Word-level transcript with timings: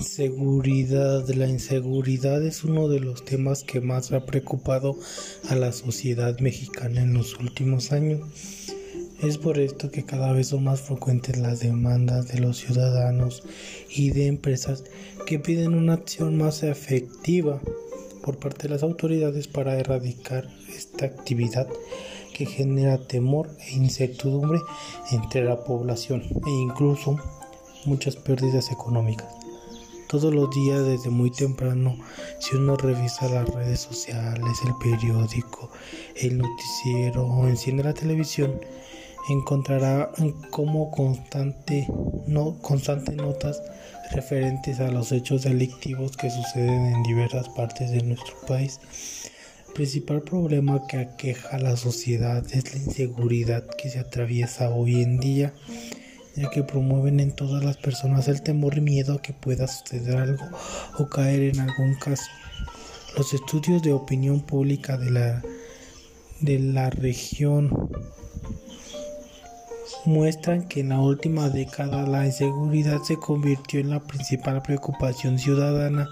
Inseguridad. 0.00 1.28
La 1.28 1.46
inseguridad 1.46 2.42
es 2.42 2.64
uno 2.64 2.88
de 2.88 3.00
los 3.00 3.22
temas 3.22 3.64
que 3.64 3.82
más 3.82 4.12
ha 4.12 4.24
preocupado 4.24 4.96
a 5.50 5.54
la 5.54 5.72
sociedad 5.72 6.38
mexicana 6.38 7.02
en 7.02 7.12
los 7.12 7.38
últimos 7.38 7.92
años. 7.92 8.22
Es 9.22 9.36
por 9.36 9.58
esto 9.58 9.90
que 9.90 10.06
cada 10.06 10.32
vez 10.32 10.48
son 10.48 10.64
más 10.64 10.80
frecuentes 10.80 11.36
las 11.36 11.60
demandas 11.60 12.28
de 12.28 12.40
los 12.40 12.56
ciudadanos 12.56 13.42
y 13.90 14.12
de 14.12 14.26
empresas 14.28 14.84
que 15.26 15.38
piden 15.38 15.74
una 15.74 15.92
acción 15.92 16.38
más 16.38 16.62
efectiva 16.62 17.60
por 18.22 18.38
parte 18.38 18.68
de 18.68 18.74
las 18.74 18.82
autoridades 18.82 19.48
para 19.48 19.78
erradicar 19.78 20.48
esta 20.74 21.04
actividad 21.04 21.68
que 22.34 22.46
genera 22.46 23.06
temor 23.06 23.50
e 23.68 23.76
incertidumbre 23.76 24.60
entre 25.12 25.44
la 25.44 25.62
población 25.62 26.22
e 26.22 26.50
incluso 26.50 27.18
muchas 27.84 28.16
pérdidas 28.16 28.72
económicas. 28.72 29.39
Todos 30.10 30.34
los 30.34 30.50
días 30.50 30.84
desde 30.84 31.08
muy 31.08 31.30
temprano, 31.30 31.96
si 32.40 32.56
uno 32.56 32.76
revisa 32.76 33.28
las 33.28 33.48
redes 33.48 33.78
sociales, 33.78 34.58
el 34.66 34.72
periódico, 34.82 35.70
el 36.16 36.36
noticiero 36.36 37.28
o 37.28 37.46
enciende 37.46 37.84
la 37.84 37.94
televisión, 37.94 38.60
encontrará 39.28 40.10
como 40.50 40.90
constante, 40.90 41.86
no, 42.26 42.58
constante 42.60 43.12
notas 43.12 43.62
referentes 44.10 44.80
a 44.80 44.90
los 44.90 45.12
hechos 45.12 45.44
delictivos 45.44 46.16
que 46.16 46.28
suceden 46.28 46.86
en 46.86 47.04
diversas 47.04 47.48
partes 47.50 47.92
de 47.92 48.02
nuestro 48.02 48.34
país. 48.48 48.80
El 49.68 49.74
principal 49.74 50.22
problema 50.22 50.88
que 50.88 50.96
aqueja 50.96 51.56
a 51.56 51.60
la 51.60 51.76
sociedad 51.76 52.44
es 52.50 52.74
la 52.74 52.82
inseguridad 52.82 53.64
que 53.78 53.88
se 53.88 54.00
atraviesa 54.00 54.70
hoy 54.70 55.02
en 55.02 55.20
día 55.20 55.52
que 56.48 56.62
promueven 56.62 57.20
en 57.20 57.32
todas 57.32 57.62
las 57.64 57.76
personas 57.76 58.28
el 58.28 58.42
temor 58.42 58.78
y 58.78 58.80
miedo 58.80 59.14
a 59.14 59.22
que 59.22 59.32
pueda 59.32 59.66
suceder 59.66 60.16
algo 60.16 60.44
o 60.98 61.08
caer 61.08 61.54
en 61.54 61.60
algún 61.60 61.94
caso. 61.96 62.30
Los 63.16 63.34
estudios 63.34 63.82
de 63.82 63.92
opinión 63.92 64.40
pública 64.40 64.96
de 64.96 65.10
la, 65.10 65.42
de 66.40 66.58
la 66.58 66.90
región 66.90 67.90
muestran 70.04 70.66
que 70.66 70.80
en 70.80 70.90
la 70.90 71.00
última 71.00 71.50
década 71.50 72.06
la 72.06 72.26
inseguridad 72.26 73.02
se 73.02 73.16
convirtió 73.16 73.80
en 73.80 73.90
la 73.90 74.00
principal 74.00 74.62
preocupación 74.62 75.38
ciudadana. 75.38 76.08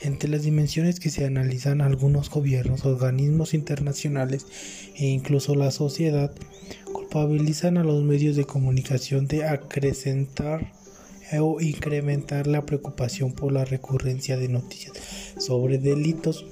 Entre 0.00 0.28
las 0.28 0.42
dimensiones 0.42 1.00
que 1.00 1.08
se 1.08 1.24
analizan 1.24 1.80
algunos 1.80 2.28
gobiernos, 2.28 2.84
organismos 2.84 3.54
internacionales 3.54 4.44
e 4.96 5.06
incluso 5.06 5.54
la 5.54 5.70
sociedad, 5.70 6.30
culpabilizan 7.14 7.78
a 7.78 7.84
los 7.84 8.02
medios 8.02 8.34
de 8.34 8.44
comunicación 8.44 9.28
de 9.28 9.44
acrecentar 9.44 10.72
o 11.38 11.60
incrementar 11.60 12.48
la 12.48 12.66
preocupación 12.66 13.32
por 13.34 13.52
la 13.52 13.64
recurrencia 13.64 14.36
de 14.36 14.48
noticias 14.48 14.94
sobre 15.38 15.78
delitos. 15.78 16.44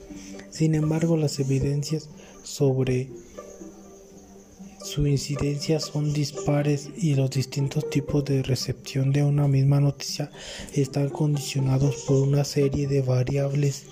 Sin 0.50 0.76
embargo, 0.76 1.16
las 1.16 1.40
evidencias 1.40 2.10
sobre 2.44 3.10
su 4.84 5.08
incidencia 5.08 5.80
son 5.80 6.12
dispares 6.12 6.90
y 6.96 7.16
los 7.16 7.30
distintos 7.30 7.90
tipos 7.90 8.24
de 8.24 8.44
recepción 8.44 9.10
de 9.10 9.24
una 9.24 9.48
misma 9.48 9.80
noticia 9.80 10.30
están 10.74 11.08
condicionados 11.08 12.04
por 12.06 12.18
una 12.18 12.44
serie 12.44 12.86
de 12.86 13.02
variables. 13.02 13.86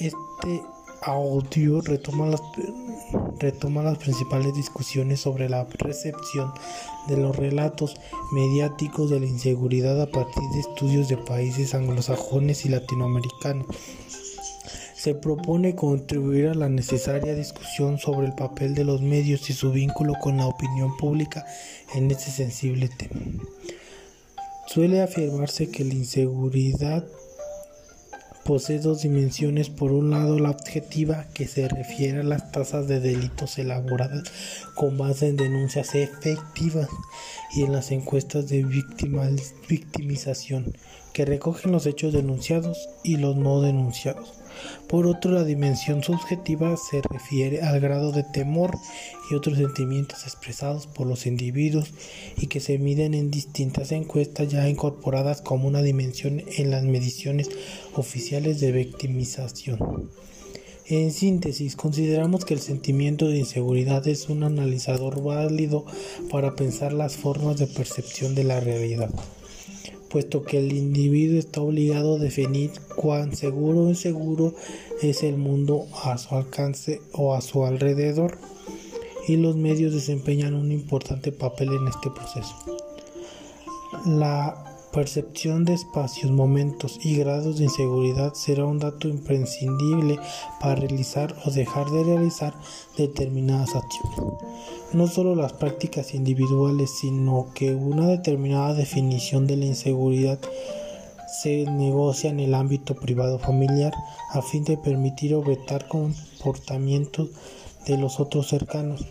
Este 0.00 0.62
audio 1.06 1.80
retoma 1.82 2.26
las 2.26 2.42
retoma 3.38 3.82
las 3.82 3.98
principales 3.98 4.54
discusiones 4.54 5.20
sobre 5.20 5.48
la 5.48 5.64
recepción 5.78 6.52
de 7.06 7.16
los 7.16 7.36
relatos 7.36 7.94
mediáticos 8.32 9.10
de 9.10 9.20
la 9.20 9.26
inseguridad 9.26 10.00
a 10.02 10.10
partir 10.10 10.42
de 10.52 10.60
estudios 10.60 11.08
de 11.08 11.16
países 11.16 11.74
anglosajones 11.74 12.66
y 12.66 12.70
latinoamericanos. 12.70 13.66
Se 14.96 15.14
propone 15.14 15.76
contribuir 15.76 16.48
a 16.48 16.54
la 16.54 16.68
necesaria 16.68 17.34
discusión 17.36 17.98
sobre 17.98 18.26
el 18.26 18.34
papel 18.34 18.74
de 18.74 18.84
los 18.84 19.00
medios 19.00 19.48
y 19.48 19.52
su 19.52 19.70
vínculo 19.70 20.14
con 20.20 20.38
la 20.38 20.46
opinión 20.46 20.96
pública 20.96 21.46
en 21.94 22.10
este 22.10 22.32
sensible 22.32 22.88
tema. 22.88 23.20
Suele 24.66 25.02
afirmarse 25.02 25.70
que 25.70 25.84
la 25.84 25.94
inseguridad 25.94 27.04
posee 28.46 28.78
dos 28.78 29.02
dimensiones. 29.02 29.68
Por 29.68 29.92
un 29.92 30.10
lado, 30.10 30.38
la 30.38 30.50
objetiva, 30.50 31.26
que 31.34 31.48
se 31.48 31.68
refiere 31.68 32.20
a 32.20 32.24
las 32.24 32.52
tasas 32.52 32.86
de 32.86 33.00
delitos 33.00 33.58
elaboradas 33.58 34.22
con 34.74 34.96
base 34.96 35.28
en 35.28 35.36
denuncias 35.36 35.94
efectivas 35.94 36.88
y 37.54 37.64
en 37.64 37.72
las 37.72 37.90
encuestas 37.90 38.48
de 38.48 38.62
victimización, 39.68 40.72
que 41.16 41.24
recogen 41.24 41.72
los 41.72 41.86
hechos 41.86 42.12
denunciados 42.12 42.90
y 43.02 43.16
los 43.16 43.36
no 43.36 43.62
denunciados. 43.62 44.34
Por 44.86 45.06
otro, 45.06 45.30
la 45.30 45.44
dimensión 45.44 46.02
subjetiva 46.02 46.76
se 46.76 47.00
refiere 47.00 47.62
al 47.62 47.80
grado 47.80 48.12
de 48.12 48.22
temor 48.22 48.76
y 49.30 49.34
otros 49.34 49.56
sentimientos 49.56 50.24
expresados 50.24 50.86
por 50.86 51.06
los 51.06 51.24
individuos 51.24 51.94
y 52.36 52.48
que 52.48 52.60
se 52.60 52.76
miden 52.76 53.14
en 53.14 53.30
distintas 53.30 53.92
encuestas 53.92 54.48
ya 54.48 54.68
incorporadas 54.68 55.40
como 55.40 55.68
una 55.68 55.80
dimensión 55.80 56.42
en 56.58 56.70
las 56.70 56.82
mediciones 56.82 57.48
oficiales 57.94 58.60
de 58.60 58.72
victimización. 58.72 60.10
En 60.84 61.12
síntesis, 61.12 61.76
consideramos 61.76 62.44
que 62.44 62.52
el 62.52 62.60
sentimiento 62.60 63.28
de 63.28 63.38
inseguridad 63.38 64.06
es 64.06 64.28
un 64.28 64.42
analizador 64.42 65.22
válido 65.22 65.86
para 66.30 66.54
pensar 66.56 66.92
las 66.92 67.16
formas 67.16 67.56
de 67.56 67.68
percepción 67.68 68.34
de 68.34 68.44
la 68.44 68.60
realidad 68.60 69.08
puesto 70.08 70.44
que 70.44 70.58
el 70.58 70.72
individuo 70.72 71.38
está 71.38 71.60
obligado 71.60 72.16
a 72.16 72.18
definir 72.18 72.70
cuán 72.94 73.34
seguro 73.34 73.82
o 73.84 73.88
inseguro 73.88 74.54
es 75.02 75.22
el 75.22 75.36
mundo 75.36 75.86
a 76.04 76.16
su 76.18 76.34
alcance 76.34 77.00
o 77.12 77.34
a 77.34 77.40
su 77.40 77.64
alrededor, 77.64 78.38
y 79.28 79.36
los 79.36 79.56
medios 79.56 79.92
desempeñan 79.92 80.54
un 80.54 80.70
importante 80.72 81.32
papel 81.32 81.72
en 81.72 81.88
este 81.88 82.10
proceso. 82.10 82.54
Percepción 84.96 85.66
de 85.66 85.74
espacios, 85.74 86.32
momentos 86.32 86.98
y 87.04 87.16
grados 87.16 87.58
de 87.58 87.64
inseguridad 87.64 88.32
será 88.32 88.64
un 88.64 88.78
dato 88.78 89.08
imprescindible 89.08 90.18
para 90.58 90.76
realizar 90.76 91.36
o 91.44 91.50
dejar 91.50 91.90
de 91.90 92.02
realizar 92.02 92.54
determinadas 92.96 93.76
acciones 93.76 94.18
no 94.94 95.06
solo 95.08 95.34
las 95.34 95.52
prácticas 95.52 96.14
individuales, 96.14 96.90
sino 96.90 97.48
que 97.54 97.74
una 97.74 98.06
determinada 98.06 98.72
definición 98.72 99.46
de 99.46 99.56
la 99.56 99.66
inseguridad 99.66 100.38
se 101.42 101.66
negocia 101.66 102.30
en 102.30 102.40
el 102.40 102.54
ámbito 102.54 102.94
privado 102.94 103.38
familiar 103.38 103.92
a 104.30 104.40
fin 104.40 104.64
de 104.64 104.78
permitir 104.78 105.34
o 105.34 105.42
vetar 105.42 105.88
comportamientos 105.88 107.28
de 107.86 107.98
los 107.98 108.20
otros 108.20 108.48
cercanos. 108.48 109.04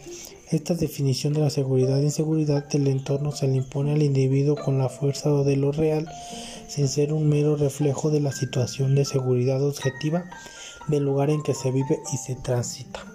Esta 0.51 0.75
definición 0.75 1.33
de 1.33 1.41
la 1.41 1.50
seguridad 1.50 2.00
e 2.00 2.03
inseguridad 2.03 2.67
del 2.69 2.88
entorno 2.88 3.31
se 3.31 3.47
le 3.47 3.56
impone 3.56 3.94
al 3.94 4.03
individuo 4.03 4.56
con 4.56 4.78
la 4.78 4.89
fuerza 4.89 5.31
de 5.44 5.57
lo 5.57 5.72
real, 5.72 6.07
sin 6.67 6.88
ser 6.88 7.13
un 7.13 7.28
mero 7.28 7.56
reflejo 7.56 8.11
de 8.11 8.19
la 8.19 8.31
situación 8.31 8.94
de 8.94 9.06
seguridad 9.06 9.63
objetiva 9.63 10.29
del 10.88 11.03
lugar 11.03 11.31
en 11.31 11.41
que 11.41 11.56
se 11.56 11.72
vive 11.72 12.00
y 12.13 12.17
se 12.17 12.35
transita. 12.35 13.14